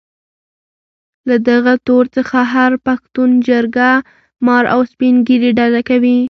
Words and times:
له 1.27 1.35
دغه 1.49 1.73
تور 1.87 2.05
څخه 2.15 2.39
هر 2.53 2.71
پښتون 2.87 3.29
جرګه 3.47 3.91
مار 4.45 4.63
او 4.73 4.81
سپين 4.91 5.15
ږيري 5.27 5.51
ډډه 5.57 5.81
کوي. 5.89 6.17